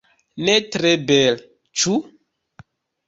[0.47, 1.45] Ne tre bele,
[1.83, 1.95] ĉu?